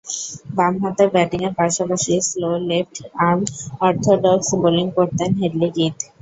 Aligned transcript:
বামহাতে 0.55 1.03
ব্যাটিংয়ের 1.13 1.57
পাশাপাশি 1.59 2.13
স্লো 2.29 2.49
লেফট-আর্ম 2.69 3.39
অর্থোডক্স 3.81 4.49
বোলিং 4.61 4.87
করতেন 4.97 5.29
হেডলি 5.39 5.69
কিথ। 5.75 5.95